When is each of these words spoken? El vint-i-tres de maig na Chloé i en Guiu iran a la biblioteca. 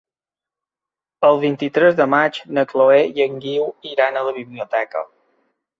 El 1.29 1.37
vint-i-tres 1.43 1.99
de 2.01 2.09
maig 2.15 2.41
na 2.59 2.65
Chloé 2.73 2.99
i 3.21 3.27
en 3.29 3.39
Guiu 3.45 3.71
iran 3.95 4.17
a 4.23 4.29
la 4.31 4.37
biblioteca. 4.41 5.11